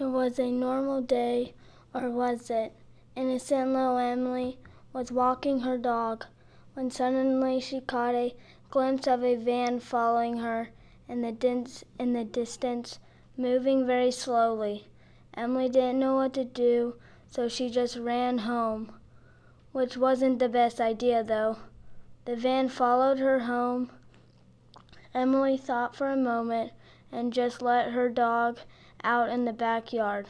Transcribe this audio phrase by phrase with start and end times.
[0.00, 1.52] It was a normal day,
[1.92, 2.72] or was it?
[3.14, 4.58] Innocent little Emily
[4.94, 6.24] was walking her dog
[6.72, 8.34] when suddenly she caught a
[8.70, 10.70] glimpse of a van following her
[11.06, 12.98] in the, dins- in the distance,
[13.36, 14.88] moving very slowly.
[15.34, 16.94] Emily didn't know what to do,
[17.28, 18.94] so she just ran home,
[19.72, 21.58] which wasn't the best idea though.
[22.24, 23.90] The van followed her home.
[25.12, 26.72] Emily thought for a moment
[27.12, 28.60] and just let her dog
[29.04, 30.26] out in the backyard.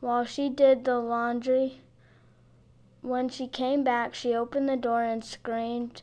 [0.00, 1.80] While she did the laundry,
[3.02, 6.02] when she came back, she opened the door and screamed.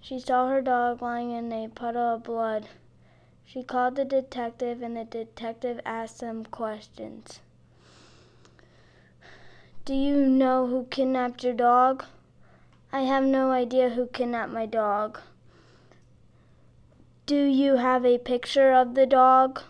[0.00, 2.68] She saw her dog lying in a puddle of blood.
[3.44, 7.40] She called the detective, and the detective asked some questions.
[9.84, 12.04] Do you know who kidnapped your dog?
[12.92, 15.20] I have no idea who kidnapped my dog.
[17.26, 19.62] Do you have a picture of the dog?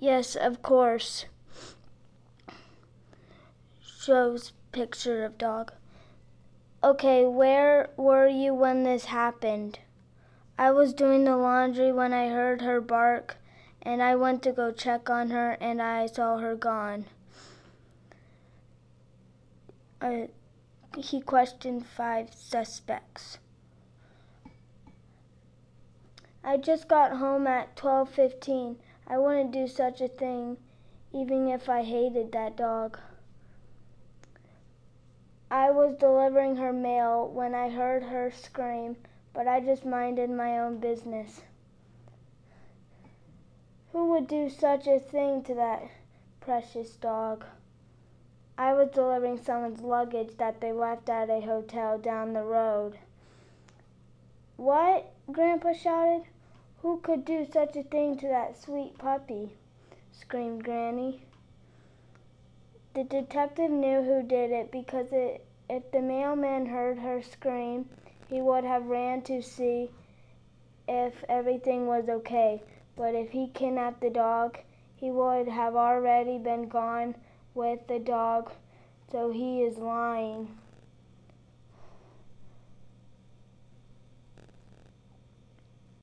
[0.00, 1.26] Yes, of course.
[3.80, 5.72] Shows picture of dog.
[6.84, 9.80] Okay, where were you when this happened?
[10.56, 13.36] I was doing the laundry when I heard her bark,
[13.82, 17.06] and I went to go check on her, and I saw her gone.
[20.00, 20.28] Uh,
[20.96, 23.38] he questioned five suspects.
[26.44, 28.76] I just got home at 12:15.
[29.10, 30.58] I wouldn't do such a thing
[31.12, 32.98] even if I hated that dog.
[35.50, 38.96] I was delivering her mail when I heard her scream,
[39.32, 41.40] but I just minded my own business.
[43.92, 45.84] Who would do such a thing to that
[46.40, 47.46] precious dog?
[48.58, 52.98] I was delivering someone's luggage that they left at a hotel down the road.
[54.56, 55.12] What?
[55.32, 56.24] Grandpa shouted.
[56.82, 59.50] Who could do such a thing to that sweet puppy?
[60.12, 61.22] screamed Granny.
[62.94, 67.88] The detective knew who did it because it, if the mailman heard her scream,
[68.28, 69.90] he would have ran to see
[70.86, 72.62] if everything was okay.
[72.94, 74.58] But if he kidnapped the dog,
[74.94, 77.16] he would have already been gone
[77.54, 78.52] with the dog,
[79.10, 80.56] so he is lying.